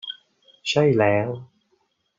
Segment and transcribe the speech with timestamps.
[0.69, 1.27] ใช่แล้ว